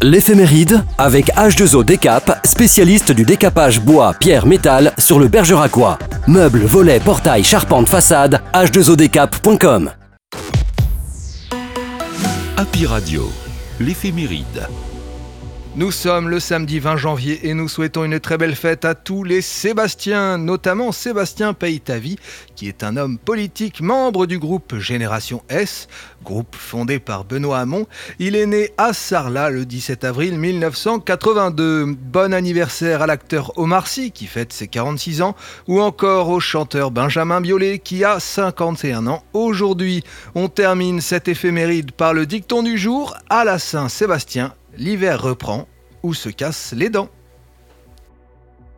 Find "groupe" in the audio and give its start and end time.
24.40-24.78, 26.24-26.56